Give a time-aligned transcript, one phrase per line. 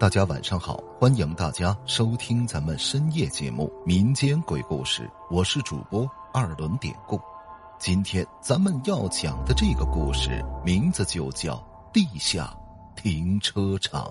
[0.00, 7.20] 大家晚上好，欢迎大家收听咱们深夜节目《民间鬼故事》，我是主播二轮典故。
[7.78, 11.56] 今天咱们要讲的这个故事名字就叫
[11.92, 12.50] 《地下
[12.96, 14.06] 停车场》。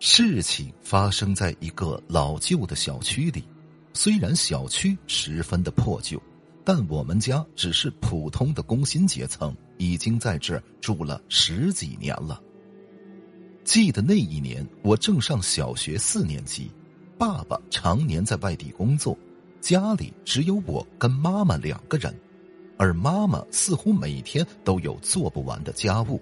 [0.00, 3.44] 事情发生在一个老旧的小区里，
[3.92, 6.20] 虽然小区十分的破旧，
[6.64, 12.42] 但我们家只是普通的工薪阶层，已经在这住了十几年了。
[13.70, 16.68] 记得那一年，我正上小学四年级，
[17.16, 19.16] 爸爸常年在外地工作，
[19.60, 22.12] 家里只有我跟妈妈两个人，
[22.76, 26.20] 而妈妈似乎每天都有做不完的家务。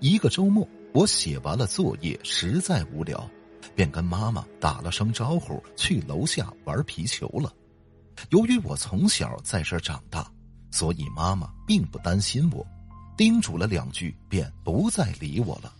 [0.00, 3.26] 一个周末，我写完了作业，实在无聊，
[3.74, 7.50] 便跟妈妈打了声招呼，去楼下玩皮球了。
[8.28, 10.30] 由于我从小在这长大，
[10.70, 12.66] 所以妈妈并不担心我，
[13.16, 15.72] 叮嘱了两句，便不再理我了。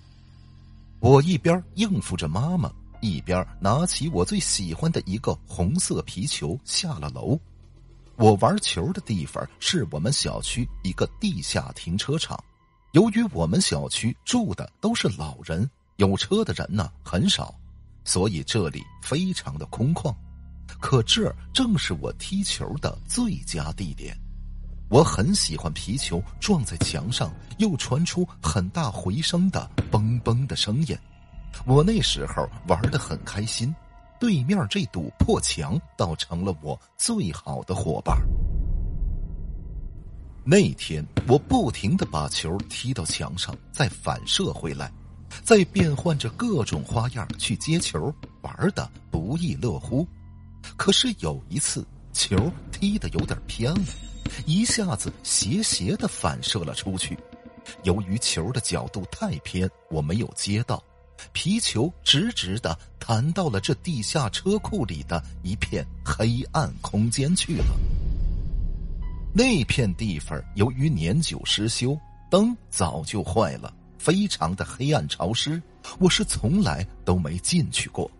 [1.02, 7.36] 我一边应付着妈妈，一边拿起我最喜欢的一个红色皮球下了楼。
[8.14, 12.38] 我玩球的地方是我们小区一个地下停车场。
[12.92, 17.52] 由于我们小区住的都是老人，有车的人呢很少，
[18.04, 20.14] 所以这里非常的空旷。
[20.80, 24.16] 可这正是我踢球的最佳地点。
[24.92, 30.94] 我很喜欢皮球撞在墙上又传出很大回声的嘣嘣的声音，
[31.64, 33.74] 我那时候玩的很开心，
[34.20, 38.20] 对面这堵破墙倒成了我最好的伙伴。
[40.44, 44.92] 那天我不停的把球踢到墙上，再反射回来，
[45.42, 50.06] 再变换着各种花样去接球，玩的不亦乐乎。
[50.76, 51.82] 可是有一次，
[52.12, 52.36] 球
[52.70, 53.80] 踢的有点偏了。
[54.46, 57.16] 一下子斜斜的反射了出去，
[57.84, 60.82] 由于球的角度太偏，我没有接到，
[61.32, 67.78] 皮球直直的弹到了这地下车库里的一片黑暗空间去了。
[69.34, 71.98] 那片地方由于年久失修，
[72.30, 75.60] 灯早就坏了，非常的黑暗潮湿，
[75.98, 78.10] 我是从来都没进去过。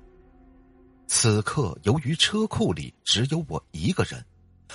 [1.07, 4.25] 此刻，由于车库里只有我一个人。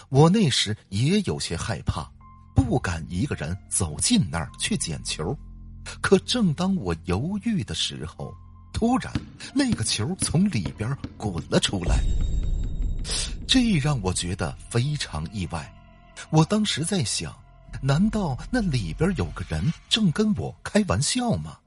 [0.09, 2.09] 我那时也有些害怕，
[2.55, 5.37] 不敢一个人走进那儿去捡球。
[6.01, 8.33] 可正当我犹豫的时候，
[8.73, 9.13] 突然
[9.53, 11.99] 那个球从里边滚了出来，
[13.47, 15.73] 这让我觉得非常意外。
[16.29, 17.33] 我当时在想，
[17.81, 21.57] 难道那里边有个人正跟我开玩笑吗？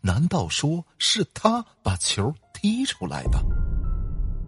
[0.00, 3.44] 难道说是他把球踢出来的？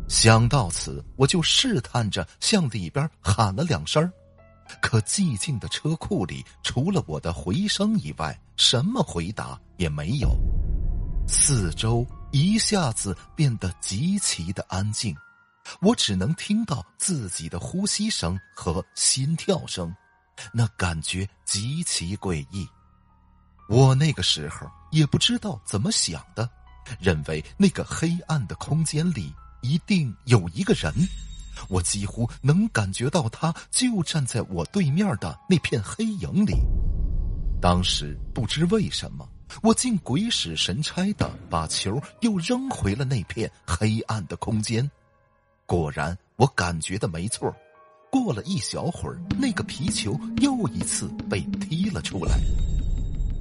[0.09, 4.11] 想到此，我就试探着向里边喊了两声
[4.81, 10.31] 可寂静的车库里除了我的回声以外，什么回答也没有。
[11.27, 15.17] 四周一下子变得极其的安静，
[15.81, 19.95] 我只能听到自己的呼吸声和心跳声，
[20.53, 22.69] 那感觉极其诡异。
[23.69, 26.49] 我那个时候也不知道怎么想的，
[27.01, 29.35] 认为那个黑暗的空间里。
[29.63, 30.93] 一定有一个人，
[31.69, 36.55] 我几乎能感觉到他就站在我对面的那片黑影里。
[37.61, 39.27] 当时不知为什么，
[39.63, 44.89] 我竟鬼使神差的把球又扔回了那片黑暗的空间。
[45.65, 47.55] 果然，我感觉的没错。
[48.11, 52.39] 过了一小会儿，那个皮球又一次被踢了出来。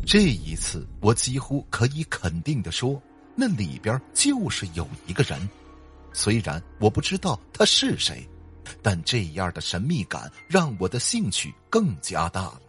[0.05, 3.01] 这一次，我几乎可以肯定的说，
[3.35, 5.37] 那里边就是有一个人。
[6.13, 8.27] 虽然我不知道他是谁，
[8.81, 12.61] 但这样的神秘感让我的兴趣更加大了。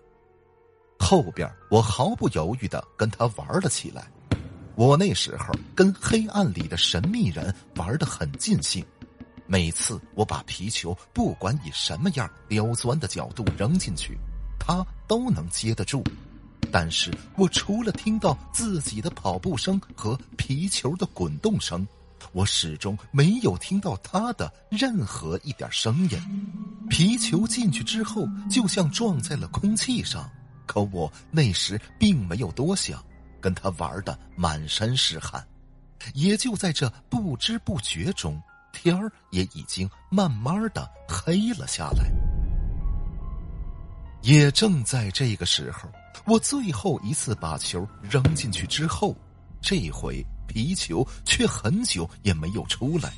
[0.98, 4.06] 后边我毫不犹豫的跟他玩了起来。
[4.74, 8.84] 我那时候跟黑暗里的神秘人玩的很尽兴，
[9.46, 14.16] 每次我把皮球不管以什么样刁钻的角度扔进去，
[14.58, 16.02] 他都能接得住。
[16.70, 21.86] 但是我除了听到自己的跑步声和皮球的滚动声。
[22.32, 26.18] 我始终没有听到他的任何一点声音。
[26.88, 30.30] 皮球进去之后，就像撞在了空气上。
[30.66, 33.02] 可我那时并没有多想，
[33.40, 35.44] 跟他玩的满身是汗。
[36.14, 38.40] 也就在这不知不觉中，
[38.72, 42.10] 天儿也已经慢慢的黑了下来。
[44.22, 45.88] 也正在这个时候，
[46.26, 49.16] 我最后一次把球扔进去之后，
[49.60, 50.24] 这回。
[50.52, 53.10] 皮球却很久也没有出来。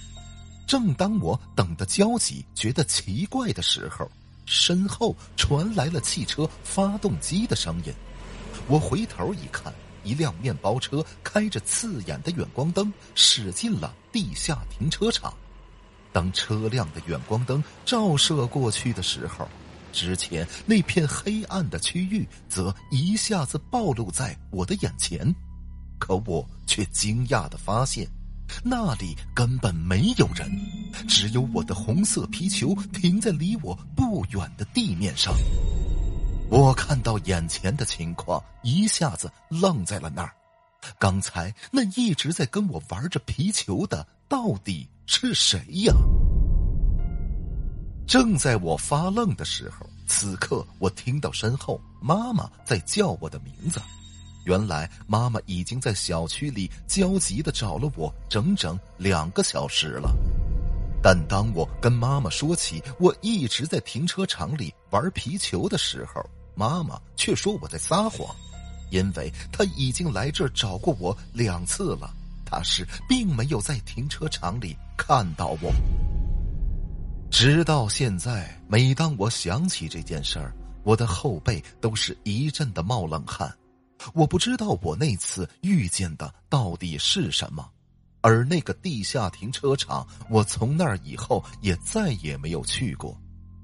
[0.67, 4.09] 正当我等得焦急、觉得奇怪的时候，
[4.47, 7.93] 身后传来了汽车发动机的声音。
[8.69, 9.73] 我回头一看，
[10.05, 15.35] 一辆面包车开着刺眼的远光灯驶进了地下停车场。
[16.13, 19.49] 当车辆的远光灯照射过去的时候，
[19.93, 25.35] 之前那片黑暗的区域则一下子暴露在我的眼前。
[26.07, 28.07] 可我却惊讶的发现，
[28.63, 30.47] 那里根本没有人，
[31.09, 35.35] 只有我的红色皮球停在离我不远的地面上。
[36.51, 40.31] 我看到眼前的情况，一下子愣在了那儿。
[40.99, 45.95] 刚才那一直在跟我玩着皮球的，到底是谁呀？
[48.07, 53.81] 正在我发愣的时候，此刻我听到身后妈妈在叫我的名字。
[54.45, 60.15] 原来妈妈已经在小区里焦急的找了我整整两个小时了。
[61.03, 66.25] 但当我跟妈妈说起我一直在停车场里玩皮球的时候，
[66.55, 68.35] 妈妈却说我在撒谎，
[68.91, 72.11] 因为她已经来这儿找过我两次了，
[72.47, 75.71] 她是并没有在停车场里看到我。
[77.31, 80.55] 直到现在，每当我想起这件事儿，
[80.85, 83.53] 我的后背都是一阵的冒冷汗。
[84.13, 87.69] 我不知道我那次遇见的到底是什么，
[88.21, 93.19] 而那个地下停车场，我从那儿以后也再也没有去过，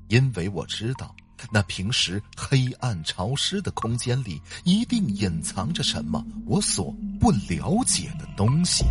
[0.08, 1.14] 因为我知道。
[1.50, 8.84] 那平时黑暗潮湿的空间里，一定隐藏着什么我所不了解的东西。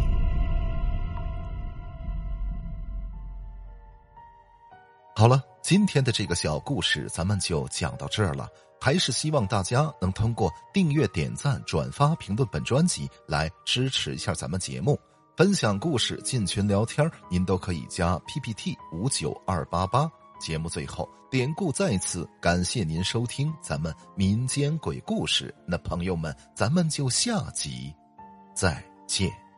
[5.15, 8.49] 好了，今天的这个小故事咱们就讲到这儿了。
[8.79, 14.99] 还是希望大家能通过订阅、点赞、转发、评论本专辑来支持一下咱们节目，
[15.35, 20.09] 分享故事、进群聊天，您都可以加 PPT 五九二八八。
[20.39, 25.53] 节目最后，典故再次感谢您收听咱们民间鬼故事。
[25.67, 27.93] 那朋友们，咱们就下集
[28.55, 29.48] 再见。